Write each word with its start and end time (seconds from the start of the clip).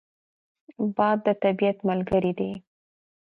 باد 0.95 1.17
د 1.25 1.27
طبیعت 1.43 1.77
ملګری 1.89 2.31
دی 2.39 2.51